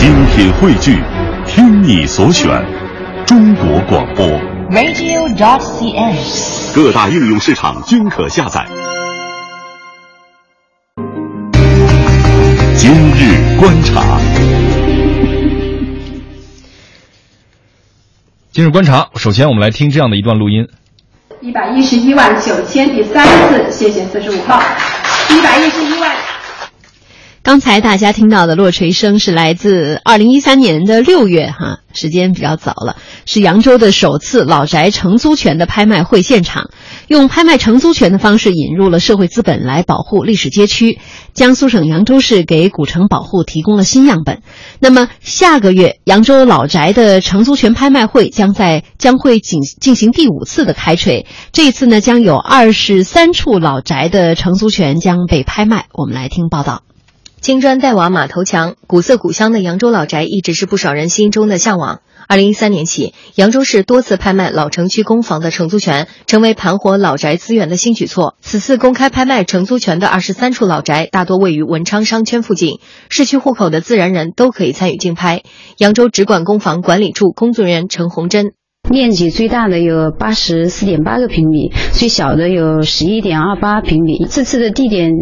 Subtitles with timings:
[0.00, 0.96] 精品汇聚，
[1.46, 2.48] 听你所选，
[3.26, 4.26] 中国广播。
[4.70, 6.16] radio.cn。
[6.74, 8.66] 各大应用市场均可下载。
[12.78, 14.18] 今日观察，
[18.50, 20.66] 今日观察，首先我们来听这样的一段录音。
[21.42, 24.62] 一百一十一万九千第三次，谢谢四十五号。
[25.28, 25.89] 一百一十一万。
[27.50, 32.94] 刚才大家听到的落锤声是来自二零一三年的六月，哈，时间比较早了，
[33.26, 36.70] 是扬州的首次老宅承租权的拍卖会现场，
[37.08, 41.00] 用拍卖承租权的方式引入了社会资本来保护历史街区。
[41.34, 44.42] 江苏省扬州市给古城保护提供了新样本。
[44.78, 55.86] 那么下个月，扬州老宅的承租权拍卖会将在将会进进行第五次的开锤，这一次呢，将有二十三处老宅的承租权将被拍卖。
[55.92, 56.82] 我们来听报道。
[57.40, 62.02] 青砖黛瓦马头墙，古色古香的扬州老宅一直是不少人心中的向往。
[62.28, 68.36] 二零一三年起，扬州市多次拍卖老城区公房的承租权，成为盘活老宅资源的新举措。
[68.42, 75.42] 此次公开拍卖承租权的二十三处老宅，大多位于文昌商圈附近，市区户口的自然人都可以参与竞拍。
[75.78, 78.52] 扬州直管公房管理处工作人员陈红珍。
[78.90, 84.26] 面积最大的有八十四点八个平米，最小的有十一点二八平米。
[84.28, 85.12] 这次的地点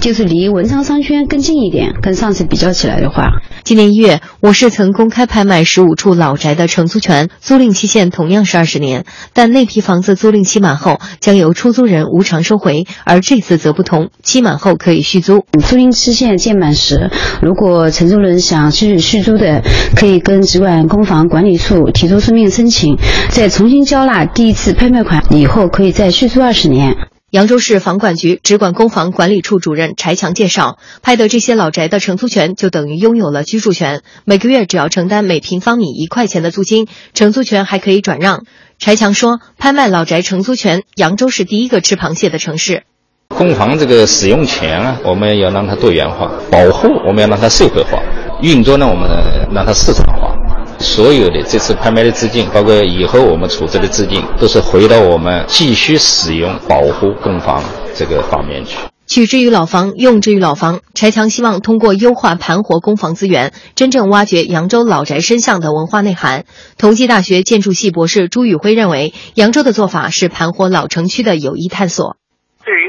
[0.00, 15.44] 就是离文昌商圈更近一点，跟上次比较起来的话，今年一月，我市曾公开拍卖十五处老宅的承租权，租赁期限同样是二十年，但那批房子租赁期满后将由出租人无偿收回，而这次则不同，期满后可以续租。
[15.60, 17.10] 租赁期限届满时，
[17.42, 19.62] 如果承租人想去续租的，
[19.94, 22.96] 可以跟直管公房管理处提出书面申请。
[23.30, 26.96] 再重新交纳第一次拍卖款以后，可以再续租二十年。
[27.30, 38.44] 扬州市房管局直管公房管理处主任柴强介绍，拍得这些老宅的承租权就等于拥有了居住权，每个月只要承担每平方米一块钱的租金，承租权还可以转让。
[38.78, 42.84] 柴强说，拍卖老宅承租权，扬州是第一个吃螃蟹的城市。
[43.28, 48.00] 公房这个使用权啊，我们要让它多元化；保护我们要让它社会化；
[48.40, 49.10] 运作呢，我们
[49.52, 50.37] 让它市场化。
[50.78, 57.62] 所有的这次拍卖的资金，包括以后我们处置的资金，都是回到我们继续使用、保护公房
[57.94, 58.78] 这个方面去。
[59.06, 60.80] 取之于老房，用之于老房。
[60.94, 66.44] 柴强希望通过优化盘活公房资源，真正挖掘扬州老宅深巷的文化内涵。
[66.76, 72.16] 同济大学建筑系博士朱宇辉认为，扬州的做法是盘活老城区的有益探索。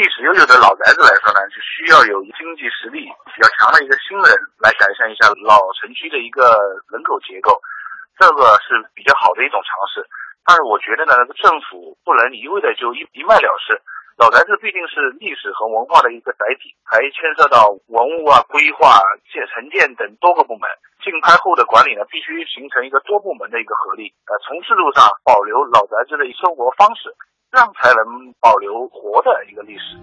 [0.00, 6.56] 历史悠久的老宅子来说呢，就需要有经济实力比较强的一个新人来改善一下老城区的一个
[6.88, 7.52] 人口结构，
[8.16, 10.00] 这个是比较好的一种尝试。
[10.48, 13.76] 但是我觉得呢，政府不能一味的就一一卖了事。
[14.16, 18.96] 老宅子毕竟是历史和文化的一个载体，还牵涉到文物啊、规划、
[19.28, 20.64] 建城建等多个部门。
[21.04, 27.12] 竞拍后的管理呢，必须形成一个多部门的一个合力，呃，从制度上保留老宅子的生活方式。
[27.52, 29.98] 这样才能保留活的一个历史。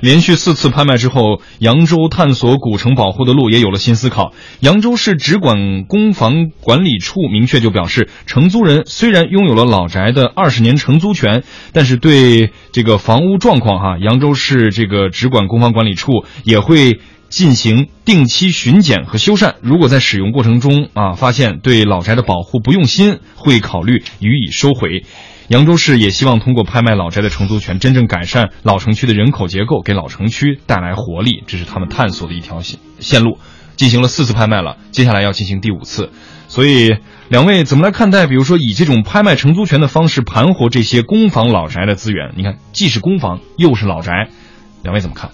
[0.00, 4.32] 连续四次拍卖之后，扬州探索古城保护的路也有了新思考。
[4.58, 16.98] 扬州市直管公房管理处明确就表示，承租人虽然拥有了老宅的二十年承租权，但是对这个房屋状况哈，扬州市这个直管公房管理处也会
[17.28, 19.54] 进行定期巡检和修缮。
[19.62, 25.04] 如果在使用过程中啊发现对老宅的保护不用心，会考虑予以收回。
[25.48, 33.38] 扬州市也希望通过拍卖老宅的承租权，真正改善老城区的人口结构，给老城区带来活力，这是他们探索的一条线线路。
[33.74, 36.10] 进行了四次拍卖了，接下来要进行第五次。
[36.46, 36.98] 所以，
[37.30, 38.26] 两位怎么来看待？
[38.26, 44.28] 比如说，以这种拍卖承租权的方式盘活这些公房老宅的资源，你看，既是公房又是老宅，
[44.82, 45.30] 两位怎么看？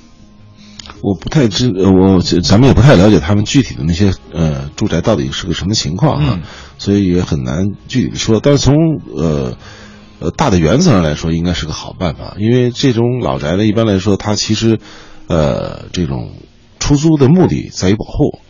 [1.03, 6.43] 我不太知，呃我咱们也不太了解他们具体的那些呃住宅到底是个什么情况啊，嗯、
[6.79, 8.41] 所以也很难具体的说。
[8.41, 8.77] 但是从
[9.15, 9.59] 呃。
[10.21, 14.79] 呃，大的原则上来说，应该是个好办法，因为这种老宅呢，一般来说，它其实，
[15.29, 16.33] 呃，这种
[16.79, 18.41] 出租的目的在于保护，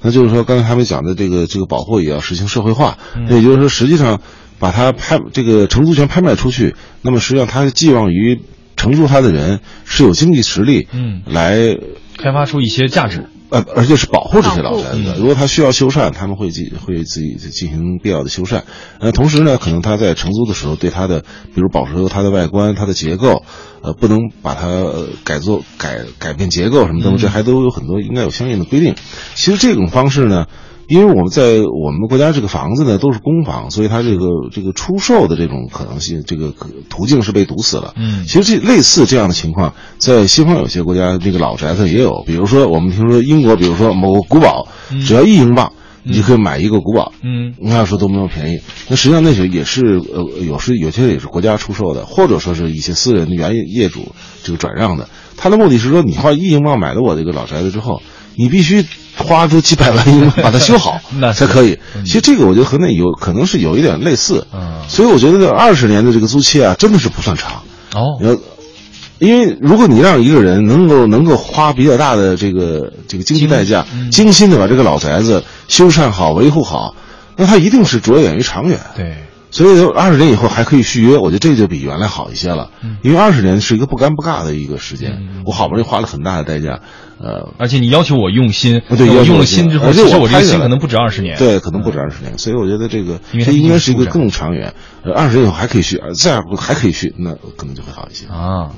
[0.00, 4.20] 那就是说，刚才他们讲的这个这个保护也要实行社会化，那、嗯、也就是说，实际上
[4.58, 8.40] 把它拍这个承租权拍卖出去，那么实际上他寄望于
[8.76, 11.76] 承租他的人是有经济实力，嗯，来
[12.16, 13.28] 开发出一些价值。
[13.52, 15.14] 呃，而且是保护这些老宅子的。
[15.16, 18.62] 如果他需要修缮，他们会进会自己进行必要的修缮。
[18.98, 23.44] 呃，同时呢，可能他在承租的时候，对它的，比如保持它的外观、它的结构，
[23.82, 28.94] 呃，不能把它、呃、改做改改变结构什么等等，这还都有很多应该有相应的规定。
[29.34, 30.46] 其实这种方式呢，
[30.88, 36.54] 因为我们在我们国家这个房子呢都是公房，所以它这个这个出售的这种可能性，这个
[36.88, 37.94] 途径是被堵死了。
[37.96, 44.68] 嗯其实这类似这样的情况，在西方有些国家这个老宅子也有，比如说我们听说英国，比如说某个古堡，
[45.06, 45.72] 只要一英镑。
[46.04, 48.58] 你就可以买一个古堡，嗯，那说多么便宜。
[48.88, 54.12] 那实际上那些也是呃，有时有些也是国家出售的，或者说是一些私人的原业业主
[54.42, 55.08] 这个转让的。
[55.36, 58.02] 他的目的是说，你花一英镑买了我这个老宅子之后，
[58.34, 58.84] 你必须
[59.16, 61.78] 花出几百万英镑 把它修好 那才可以。
[62.04, 67.62] 其实这个我觉得和那有可能是有一点类似，嗯所以我觉得这二十年的这个租期啊，真的是不算长。
[67.94, 68.36] 哦，呃，
[69.18, 76.94] 因为如果你让一个人能够能够花比较大的这个这个经济代价，嗯精心的把这个老宅子修缮好、维护好，
[77.36, 78.78] 那他一定是着眼于长远。
[78.96, 79.14] 对，
[79.52, 82.70] 所以二十年以后还可以续约，我觉得这就比原来好一些了。
[82.82, 86.80] 嗯因为二十年是一个不尴不尬的一个时间，我好不容易花了很大的代价，
[87.20, 91.36] 呃，而且你要求我用心，对，我用了心心之后，而且其实我这个心可能不止二十年。
[91.36, 92.38] 对，可能不止二十年。
[92.38, 98.26] 所以我觉得这个这应该是一个更长远，呃，二十年以后还可以续，呃再不还可以续，那可能就会好一些。
[98.26, 98.70] 啊，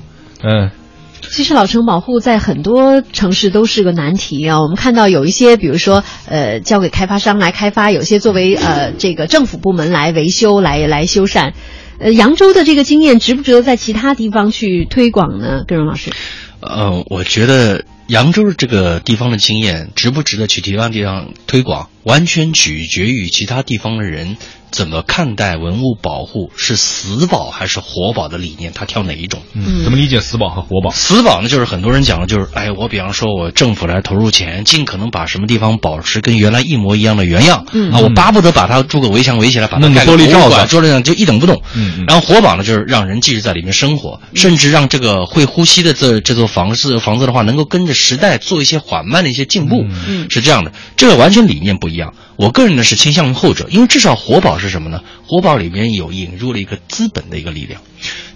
[0.43, 0.71] 嗯，
[1.35, 4.61] 其实老城保护在很多城市都是个难题啊。
[4.61, 11.51] 我们看到有一些，比如说，呃，交给开发商来开发，有些作为呃这个政府部门来维修、来来修缮。
[11.99, 15.65] 呃，扬州的这个经验值不值得在其他地方去推广呢？
[15.67, 16.11] 根荣老师，
[16.61, 24.37] 呃，我觉得扬州这个地方的经验值不值得去其他地方推广，完全取决于其他地方的人
[24.71, 29.41] 怎么看待文物保护，是死保还是活保的理念，他挑哪一种。
[29.53, 30.91] 嗯，怎么理解死保和活保？
[30.91, 41.61] 死保呢，就是很多人讲的，就是哎，我比方说我政府来投入钱，尽可能把什么地方保持跟原来一模一样的原样，嗯啊，我巴不得把它筑个围墙围起来，把它弄个盖个玻璃罩子博物馆做这样就一动不动。
[41.75, 50.73] 嗯嗯然后活保呢，就是让人继续在里面生活，甚至让这个会呼吸的这这座房子房子的话，能够跟着时代做一些缓慢的一些进步，嗯是这样的。
[50.97, 52.13] 这个完全理念不一样。
[52.37, 55.01] 我个人呢是倾向于后者，因为至少活宝是什么呢？
[55.25, 57.81] 活宝里面有引入了一个资本的一个力量。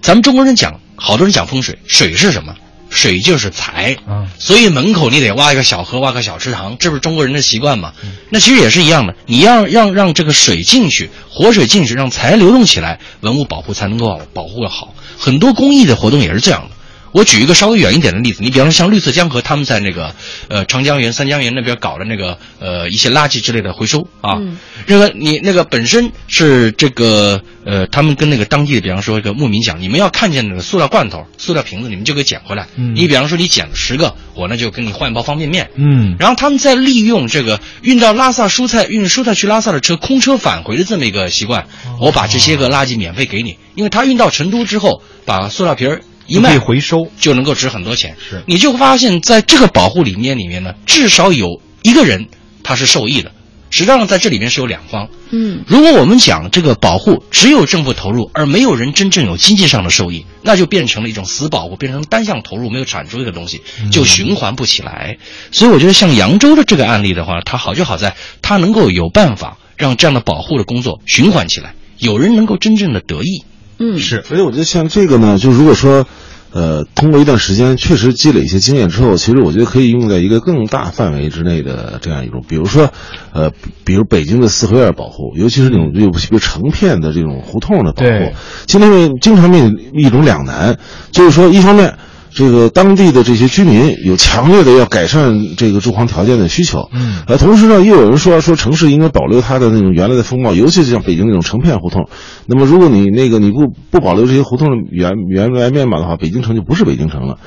[0.02, 2.56] 咱们中国人讲，好多人讲风水，水是什么？
[2.90, 7.94] 水就是财，啊所以门口你得挖一个小河，挖个小池塘，这不是中国人的习惯吗？
[8.32, 14.96] 那其实也是一样的，你要让让这个水进去，活水进去，让财流动起来，文物保护才能够保护的好。
[15.20, 16.76] 很多公益的活动也是这样的。
[17.12, 20.16] 我举一个稍微远一点的例子，你比方说像绿色江河，他们在那个
[20.48, 32.68] 呃长江源、三江源那边搞的那个呃一些垃圾之类的回收啊，嗯这个你那个本身是这个呃，他们跟那个当地的，比方说一个牧民讲，你们要看见那个塑料罐头、塑料瓶子，你们就给捡回来。
[32.76, 35.70] 嗯你比方说你捡了十个，我呢就给你换一包方便面。
[35.76, 41.68] 嗯然后他们在利用这个运到拉萨蔬菜、运蔬菜去拉萨的车空车返回的这么一个习惯，
[42.00, 48.16] 我把这些个垃圾免费给你，因为他运到成都之后，把塑料瓶儿一卖回收，就能够值很多钱。
[48.30, 52.28] 是你就发现在这个保护理念里面呢，至少有一个人
[52.64, 53.32] 他是受益的。
[53.72, 55.08] 实际上在这里面是有两方。
[55.30, 63.62] 嗯如果我们讲这个保护只有政府投入，而没有人真正有经济上的受益，那就变成了一种死保护，变成单向投入，没有产出一个东西，
[63.92, 65.20] 就循环不起来。
[65.52, 73.44] 所以我觉得像扬州的这个案例的话，它好就好在它能够有办法让这样的保护的工作循环起来，有人能够真正的得益。
[73.80, 76.06] 嗯，是所以我觉得像这个呢，就如果说，
[76.52, 82.92] 呃，通过一段时间确实积累一些经验之后，其实我觉得可以用在一个更大范围之内的这样一种，比如说，
[83.32, 83.52] 呃，
[83.86, 88.34] 比如北京的四合院保护，尤其是那种又比如成片的这种胡同的保护对，
[88.66, 90.78] 今天经常面临一种两难，
[91.12, 91.96] 就是说一方面。
[92.32, 102.08] 这个当地的这些居民有强烈的要改善这个住房条件的需求，嗯呃，同时呢，又有人说说城市应该保留它的那种原来的风貌，尤其是像北京那种成片胡同。
[102.46, 107.38] 那么，如果你那个你不不保留这些胡同的原原来面貌的话，北京城就不是北京城了。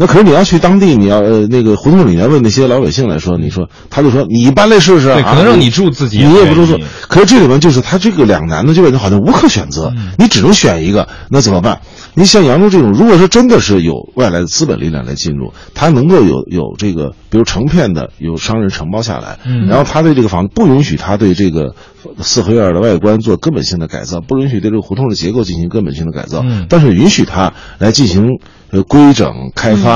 [0.00, 6.90] 那可是你要去当地，你要呃那个胡同里面问那些老百姓来说，你说他就说你搬来试试啊，对可能让你住自己也你也不住住不愿意。
[7.06, 11.82] 可是这里面就是他这个两难呢，就感觉好像无可选择，嗯你只能选一个，那怎么办？
[12.14, 21.74] 你像扬州这种，如果说真的是有外来的资本力量来进入，他能够有有这个，比如成片的有商人承包下来，嗯然后他对这个房子不允许他对这个
[22.22, 28.38] 四合院的外观做根本性的改造，不允许对这个胡同的结构进行根本性的改造，嗯但是允许他来进行
[28.70, 29.89] 呃规整开发，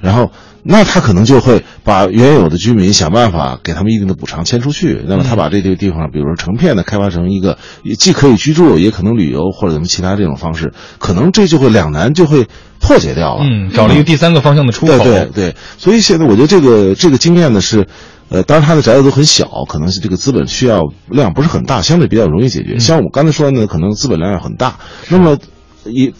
[0.00, 0.30] 然后。
[0.62, 5.02] 那他可能就会把原有的居民想办法给他们一定的补偿迁出去。
[5.08, 7.56] 那么他把这个地方，比如说成片的开发成一个
[7.98, 12.46] 既可以居住，也可能旅游或者什么其他这种方式，可能这就会两难就会
[12.78, 13.44] 破解掉了。
[13.44, 14.98] 嗯，找了一个第三个方向的出口。
[14.98, 17.86] 对对对，所以现在我觉得这个这个经验呢是，
[18.28, 22.78] 呃，当然他的宅子都很小，可能是这个资本需要量不是很大，相对比较容易解决。
[22.78, 24.76] 像我刚才说的呢，可能资本量要很大，
[25.08, 25.38] 那么
[25.86, 26.12] 一。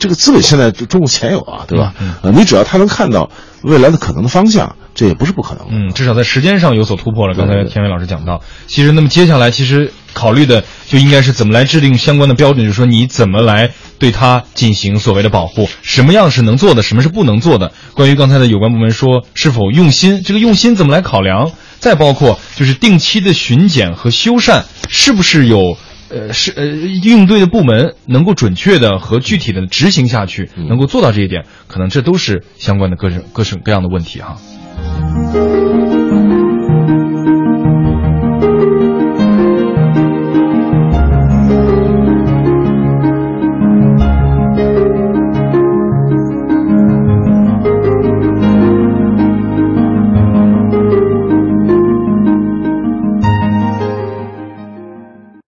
[0.00, 1.94] 这个资本现在中国钱有啊，对吧？
[2.22, 3.30] 呃，你只要他能看到
[3.62, 5.66] 未来的可能的方向，这也不是不可能。
[5.68, 7.34] 嗯，至少在时间上有所突破了。
[7.34, 17.72] 刚才田伟老师讲到，其实那么接下来其实考虑的就应该是怎么来制定相关的标准，就是说你怎么来对它进行所谓的保护，什么样是能做的，什么是不能做的。
[17.92, 21.52] 关于刚才的有关部门说是否用心，这个用心怎么来考量？
[21.78, 25.76] 再包括就是定期的巡检和修缮，是不是有？
[26.10, 34.36] 呃，是呃，应对的部门能够准确的和具体的执行下去，能够做到这一点，可能这都是相关的各种各种各样的问题哈。